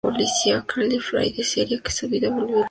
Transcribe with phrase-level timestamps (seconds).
[0.67, 2.59] Clary Fray desearía que su vida volviera a la normalidad.